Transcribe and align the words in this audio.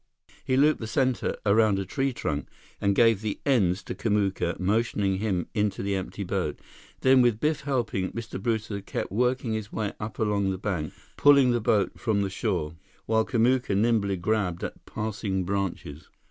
He 0.43 0.57
looped 0.57 0.79
the 0.79 0.87
center 0.87 1.35
around 1.45 1.77
a 1.77 1.85
tree 1.85 2.11
trunk 2.11 2.47
and 2.81 2.95
gave 2.95 3.21
the 3.21 3.39
ends 3.45 3.83
to 3.83 3.93
Kamuka, 3.93 4.59
motioning 4.59 5.19
him 5.19 5.45
into 5.53 5.83
the 5.83 5.93
empty 5.93 6.23
boat. 6.23 6.59
Then, 7.01 7.21
with 7.21 7.39
Biff 7.39 7.61
helping, 7.61 8.11
Mr. 8.13 8.41
Brewster 8.41 8.81
kept 8.81 9.11
working 9.11 9.53
his 9.53 9.71
way 9.71 9.93
up 9.99 10.17
along 10.17 10.49
the 10.49 10.57
bank, 10.57 10.93
pulling 11.17 11.51
the 11.51 11.61
boat 11.61 11.99
from 11.99 12.23
the 12.23 12.31
shore, 12.31 12.73
while 13.05 13.23
Kamuka 13.23 13.77
nimbly 13.77 14.17
grabbed 14.17 14.63
at 14.63 14.87
passing 14.87 15.43
branches. 15.43 16.09